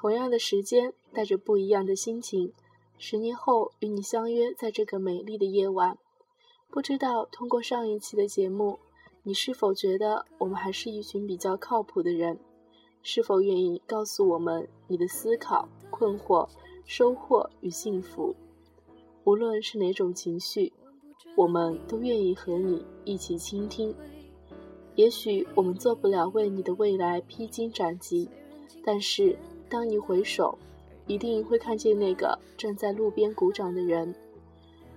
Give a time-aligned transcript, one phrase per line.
[0.00, 2.54] 同样的时间，带着不一样的心情，
[2.96, 5.98] 十年后与你相约在这个美丽的夜晚。
[6.70, 8.78] 不知道通过上一期的节目，
[9.24, 12.38] 你是否觉得我们还是一群比较靠谱的人？
[13.02, 16.48] 是否愿意告诉我们你的思考、困惑、
[16.86, 18.34] 收获与幸福？
[19.24, 20.72] 无论是哪种情绪，
[21.36, 23.94] 我们都愿意和你一起倾听。
[24.94, 28.30] 也许我们做不了为你的未来披荆斩棘，
[28.82, 29.36] 但是
[29.70, 30.58] 当你回首，
[31.06, 34.14] 一定会看见那个站在路边鼓掌的人。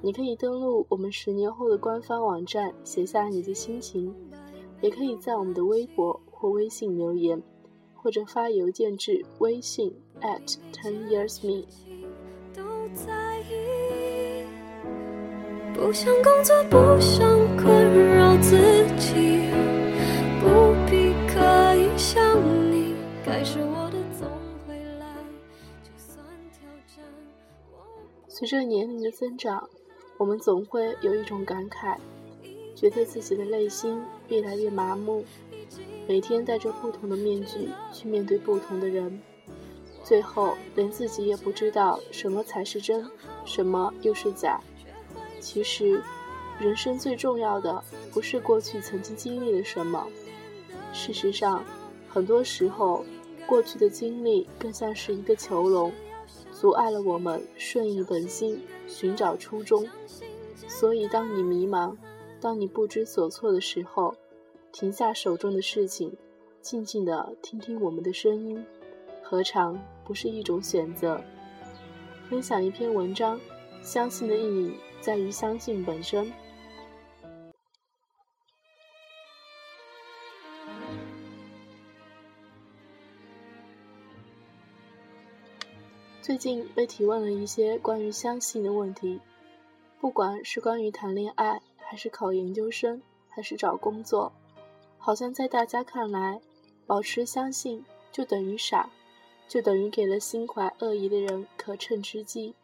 [0.00, 4.12] 你可以登录我们十年后的官方网站，写下你的心情，
[4.80, 7.40] 也可以在我们的微博或微信留言。
[7.94, 11.64] 或者发邮件至微信 at ten years me。
[15.72, 17.24] 不想工作，不想
[17.56, 18.56] 困扰自
[18.98, 19.44] 己，
[28.42, 29.70] 随着年龄的增长，
[30.16, 31.96] 我们总会有一种感慨，
[32.74, 35.24] 觉得自己的内心越来越麻木。
[36.08, 39.22] 每天戴着不同的面具去面对不同的人，
[40.02, 43.08] 最后连自己也不知道什么才是真，
[43.44, 44.60] 什么又是假。
[45.38, 46.02] 其实，
[46.58, 47.80] 人生最重要的
[48.12, 50.04] 不是过去曾经经历了什么，
[50.92, 51.64] 事实上，
[52.08, 53.04] 很多时候
[53.46, 55.92] 过去的经历更像是一个囚笼，
[56.62, 59.84] 阻碍了我们顺应本心，寻找初衷。
[60.68, 61.96] 所以，当你迷茫，
[62.40, 64.14] 当你不知所措的时候，
[64.70, 66.16] 停下手中的事情，
[66.60, 68.64] 静静地听听我们的声音，
[69.24, 71.20] 何尝不是一种选择？
[72.30, 73.40] 分享一篇文章，
[73.82, 76.32] 相信的意义在于相信本身。
[86.32, 89.20] 最近被提问了一些关于相信的问题，
[90.00, 94.32] 不管是关于谈恋爱，还是考研究生，还是找工作。
[94.96, 96.40] 好像在大家看来，
[96.86, 98.88] 保持相信就等于傻，
[99.46, 102.54] 就等于给了心怀恶意的人可乘之机，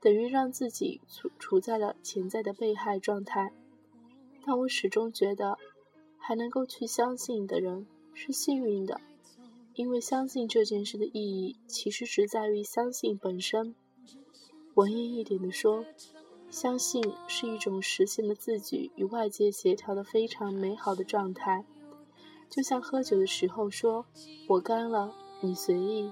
[0.00, 3.52] 等于让自己处处在了潜在的被害状态。
[4.46, 5.58] 但我始终觉得，
[6.16, 8.98] 还能够去相信的人是幸运的，
[9.74, 13.74] 因为相信这件事的意义其实只在于相信本身。
[14.74, 15.84] 文艺一点的说。
[16.50, 21.64] 相信是一种实现了自己与外界协调的非常美好的状态，
[22.48, 24.06] 就像喝酒的时候说
[24.46, 26.08] “我干了，你随意”，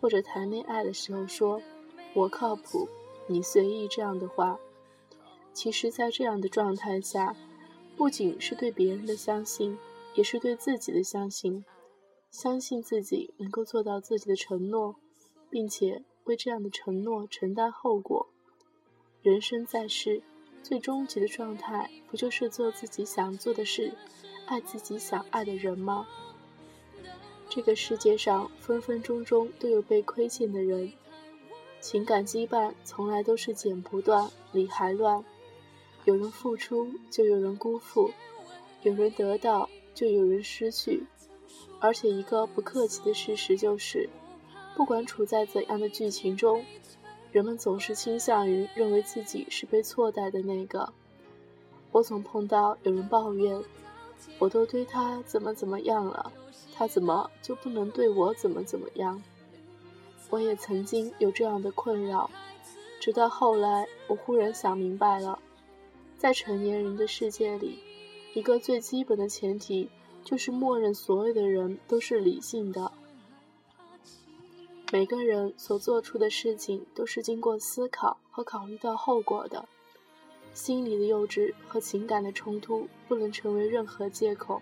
[0.00, 1.62] 或者谈恋爱的时候说
[2.12, 2.88] “我靠谱，
[3.28, 4.58] 你随意”这样的话。
[5.52, 7.36] 其实，在这样的状态下，
[7.96, 9.78] 不仅是对别人的相信，
[10.16, 11.64] 也是对自己的相信，
[12.30, 14.96] 相信自己能够做到自己的承诺，
[15.50, 18.28] 并且为这样的承诺承担后果。
[19.22, 20.22] 人生在世，
[20.62, 23.92] 最终极的状态，不就是做自己想做的事，
[24.46, 26.06] 爱自己想爱的人吗？
[27.48, 30.92] 这个世界上分分钟钟都有被亏欠的人，
[31.80, 35.24] 情感羁绊从来都是剪不断，理还乱。
[36.04, 38.10] 有人付出，就有人辜负；
[38.82, 41.04] 有人得到，就有人失去。
[41.80, 44.08] 而且一个不客气的事实就是，
[44.76, 46.64] 不管处在怎样的剧情中。
[47.30, 50.90] 人们总是倾向于认为自己是被错待的那个。
[51.92, 53.62] 我总碰到有人抱怨
[54.40, 56.32] ：“我都对他怎么怎么样了，
[56.74, 59.22] 他怎么就不能对我怎么怎么样？”
[60.30, 62.30] 我也曾经有这样的困扰，
[62.98, 65.38] 直到后来，我忽然想明白了，
[66.16, 67.78] 在成年人的世界里，
[68.32, 69.90] 一个最基本的前提
[70.28, 72.92] 就是默认所有的人都是理性的。
[74.92, 79.66] 每个人所做出的事情都是经过思考和考虑到后果的，
[80.52, 84.60] 心理的幼稚和情感的冲突不能成为任何借口。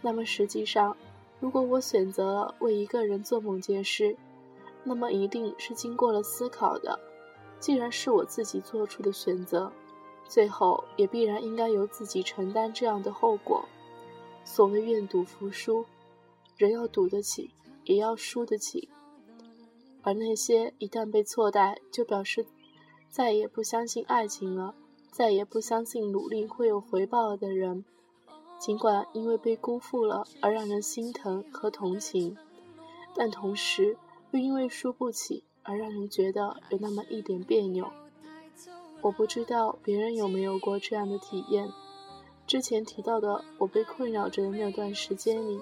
[0.00, 0.96] 那么实际上，
[1.38, 4.16] 如果我选择了为一个人做某件事，
[4.84, 6.98] 那么一定是经过了思考的。
[7.60, 9.70] 既然是我自己做出的选择，
[10.26, 13.62] 最后也必然应该由自己承担这样的后果。
[14.46, 15.84] 所谓愿赌服输，
[16.56, 17.50] 人要赌得起，
[17.84, 18.88] 也要输得起。
[20.02, 22.46] 而那些一旦被错待，就表示
[23.10, 24.74] 再也不相信爱情了，
[25.10, 27.84] 再也不相信努力会有回报的人，
[28.60, 32.36] 尽管因为被辜负了而让人心疼和同情，
[33.16, 33.98] 但同时
[34.30, 37.90] 又因为输不起而让人觉得有那么一点别扭。
[39.02, 41.68] 我不知道别人有没有过这样的体验。
[42.46, 45.60] 之前提到的我被困扰着的那段时间里，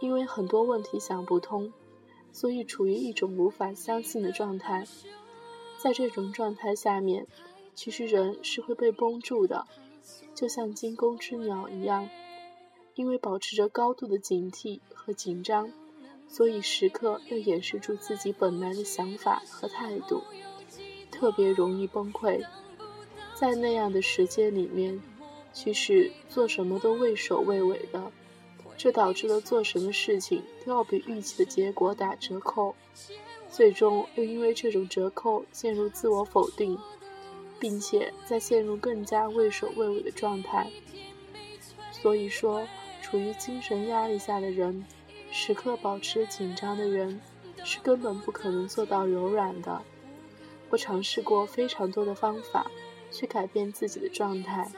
[0.00, 1.72] 因为很多问题想不通。
[2.32, 4.84] 所以处于一种无法相信的状态。
[5.78, 7.28] 在这种状态下面，
[7.76, 9.66] 其实人是会被绷住的，
[10.34, 12.08] 就像惊弓之鸟一样，
[12.96, 15.70] 因为保持着高度的警惕和紧张，
[16.26, 20.20] 所以时刻要掩饰住自己本来的想法和态度，
[21.12, 22.44] 特别容易崩溃。
[23.32, 25.00] 在那样的时间里面，
[25.54, 28.12] 其实做什么都畏首畏尾的，
[28.76, 32.74] 这导致了做什么事情都要比预期的结果打折扣，
[33.48, 36.78] 最终又因为这种折扣陷入自我否定。
[37.60, 40.70] 并且在陷入更加畏首畏尾的状态。
[41.90, 42.66] 所以说，
[43.00, 44.84] 处于精神压力下的人，
[45.30, 47.18] 时刻保持紧张的人，
[47.64, 49.80] 是根本不可能做到柔软的。
[50.68, 52.70] 我尝试过非常多的方法
[53.10, 54.70] 去改变自己的状态，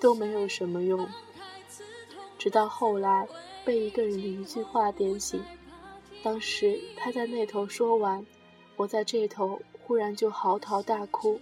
[0.00, 1.06] 都没有什么用。
[2.38, 3.28] 直到后来
[3.64, 5.42] 被一个人的一句话点醒，
[6.22, 8.24] 当时他在那头说完，
[8.76, 11.38] 我在这头忽然就嚎啕大哭。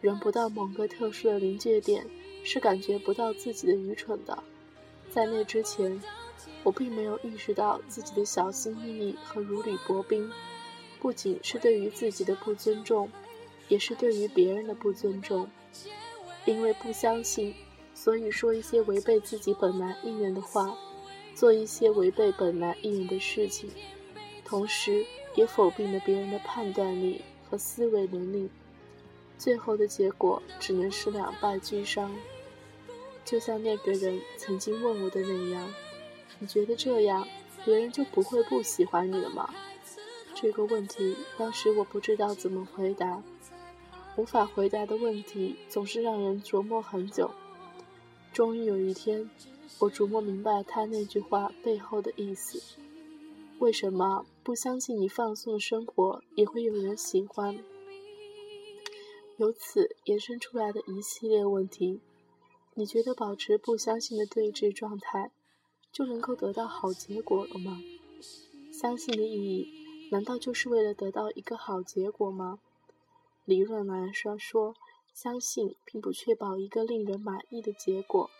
[0.00, 2.06] 人不到某个特殊的临界点，
[2.44, 4.42] 是感觉不到自己的愚蠢的。
[5.10, 5.98] 在那之前，
[6.62, 10.30] 我并没有意识到自己的小心翼翼和如履薄冰，
[11.00, 13.08] 不仅是对于自己的不尊重，
[13.68, 15.48] 也是对于别人的不尊重。
[16.46, 17.54] 因为不相信，
[17.94, 20.76] 所以说一些违背自己本来意愿的话，
[21.34, 23.70] 做一些违背本来意愿的事情，
[24.44, 25.04] 同时
[25.34, 28.48] 也否定了别人的判断力和思维能力。
[29.36, 32.14] 最后的结果只能是两败俱伤，
[33.24, 35.74] 就像那个人曾经问我的那样
[36.38, 37.26] ：“你觉得这样，
[37.64, 39.52] 别人就不会不喜欢你了吗？”
[40.34, 43.22] 这个问题当时我不知道怎么回答，
[44.16, 47.30] 无法回答的问题总是让人琢磨很久。
[48.32, 49.28] 终于有一天，
[49.80, 52.62] 我琢磨明白他那句话背后的意思：
[53.58, 57.58] 为什么不相信你放松的生活也会有人喜欢？
[59.36, 62.00] 由此延伸出来的一系列问题，
[62.74, 65.32] 你觉得保持不相信的对峙状态，
[65.92, 67.82] 就能够得到好结果了吗？
[68.72, 69.68] 相信的意义，
[70.12, 72.60] 难道就是为了得到一个好结果吗？
[73.44, 74.74] 理论来说，说
[75.12, 78.30] 相信并不确保一个令人满意的结果，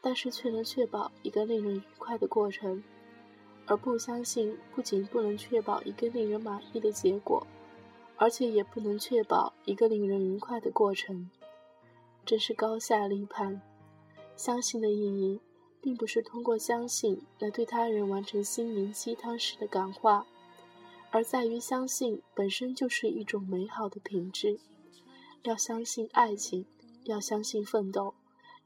[0.00, 2.82] 但是却能确保一个令人愉快的过程；
[3.66, 7.46] 而不相信不仅不能确保一个令人满意的结果。
[8.16, 11.28] 而且也不能确保一个令人愉快的过程，
[12.24, 13.60] 真是高下立判。
[14.36, 15.40] 相信的意义，
[15.80, 20.24] 并不是通过相信来对他人完成心灵鸡汤式的感化，
[21.14, 24.58] 而在于相信本身就是一种美好的品质。
[25.44, 26.66] 要相信爱情，
[27.04, 28.14] 要相信奋斗，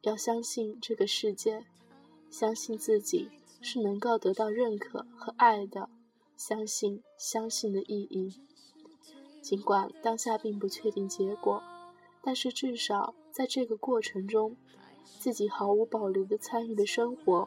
[0.00, 1.66] 要相信这个世界，
[2.30, 3.28] 相信自己
[3.60, 5.90] 是能够得到认可和爱的。
[6.38, 8.32] 相信相信的意义。
[9.42, 11.62] 尽管当下并不确定结果，
[12.22, 14.56] 但是至少在这个过程中，
[15.18, 17.46] 自己毫无保留地参与了生活，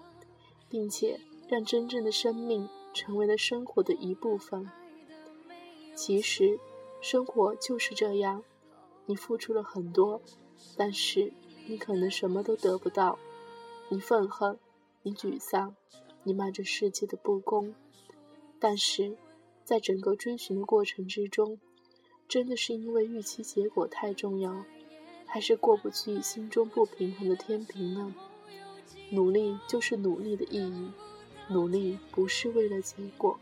[0.69, 4.69] 并且让真正的生命成为了生活的一部分。
[6.03, 6.59] 其实，
[6.99, 8.43] 生活就是这样，
[9.05, 10.19] 你付出了很多，
[10.75, 11.31] 但是
[11.67, 13.19] 你可能什么都得不到。
[13.87, 14.57] 你愤恨，
[15.03, 15.75] 你沮丧，
[16.23, 17.75] 你骂着世界的不公，
[18.59, 19.15] 但是
[19.63, 21.59] 在整个追寻的过程之中。
[22.27, 24.65] 真的是因为预期结果太重要，
[25.27, 28.15] 还是过不去心中不平衡的天平呢？
[29.11, 30.91] 努力就是努力的意义，
[31.47, 33.39] 努力不是为了结果，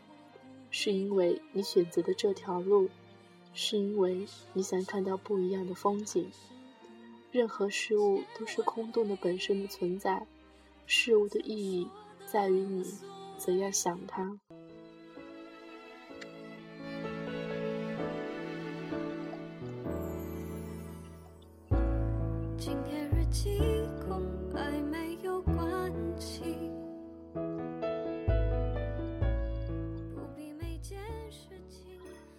[0.72, 2.90] 是因为你选择的这条路，
[3.54, 6.30] 是因为你想看到不一样的风景。
[7.32, 10.26] 任何事物都是空洞的本身的存在，
[10.86, 11.88] 事物的意义
[12.26, 12.84] 在于你
[13.38, 14.40] 怎样想它。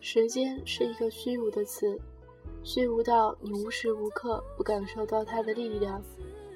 [0.03, 2.01] 时间是一个虚无的词，
[2.65, 6.03] 虚无到你无时无刻不感受到它的力量，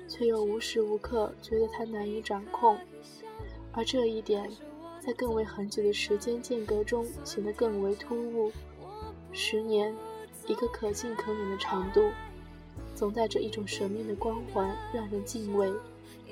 [0.08, 2.78] 却又无时无刻觉得它难以掌控。
[3.70, 4.50] 而这一点，
[4.98, 8.50] 在更为很久的时间间隔中显得更为突兀。
[9.30, 9.94] 十年，
[10.46, 12.00] 一个可近可远的长度，
[12.94, 15.70] 总带着一种神秘的光环，让人敬畏，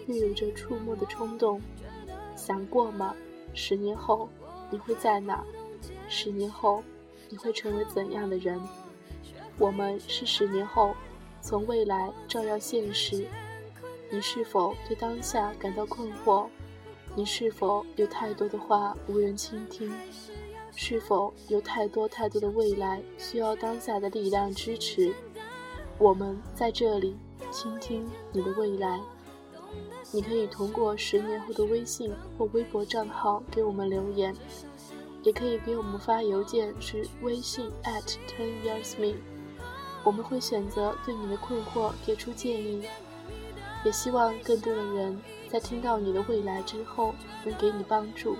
[0.06, 1.60] 又有着触摸的冲动。
[2.36, 3.14] 想过吗？
[3.52, 4.30] 十年后
[4.70, 5.44] 你会在哪？
[6.08, 6.82] 十年后。
[7.32, 8.60] 你会成为怎样的人？
[9.58, 10.94] 我们是十年后，
[11.40, 13.26] 从未来照耀现实。
[14.10, 16.46] 你是否对当下感到困惑？
[17.16, 19.90] 你是否有太多的话无人倾听？
[20.76, 25.10] 是否有太多太多的未来需要当下的力量支持？
[25.96, 27.16] 我们在这里
[27.50, 29.00] 倾听你的未来。
[30.12, 34.36] 你可以通过十年后的微信或微博账号给我们留言，
[35.22, 39.14] 也可以给我们发邮件至微信 at tenyearsme，
[40.02, 42.84] 我们会选择对你的困惑给出建议。
[43.84, 47.14] 也希望更多的人在听到你的未来之后
[47.44, 48.36] 能给你帮助。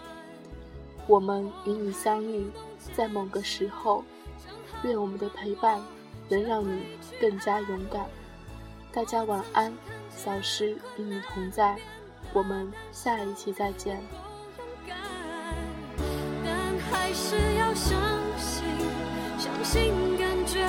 [1.07, 2.47] 我们与你相遇
[2.95, 4.05] 在某个时候，
[4.85, 5.81] 愿我们的陪伴
[6.29, 6.83] 能让你
[7.21, 8.07] 更加勇敢。
[8.93, 9.73] 大家晚安。
[10.15, 11.75] 小诗与你同在，
[12.35, 13.99] 我们下一期再见。
[17.13, 18.01] 还是要相
[18.39, 18.65] 信，
[19.37, 20.67] 相信感觉，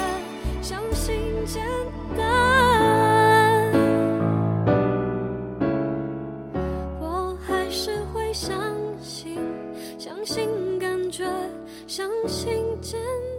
[0.62, 1.66] 相信简
[2.18, 3.72] 单。
[7.00, 8.54] 我还是会相
[9.02, 9.40] 信，
[9.98, 11.24] 相信感觉，
[11.88, 13.33] 相信简单。